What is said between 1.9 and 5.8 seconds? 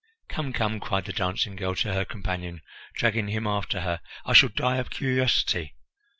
her companion, dragging him after her, "I shall die of curiosity."